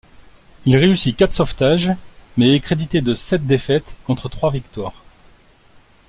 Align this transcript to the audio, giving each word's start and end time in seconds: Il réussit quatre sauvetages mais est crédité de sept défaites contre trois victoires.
Il 0.65 0.77
réussit 0.77 1.15
quatre 1.15 1.35
sauvetages 1.35 1.91
mais 2.35 2.55
est 2.55 2.59
crédité 2.59 3.01
de 3.01 3.13
sept 3.13 3.45
défaites 3.45 3.97
contre 4.07 4.29
trois 4.29 4.49
victoires. 4.51 5.03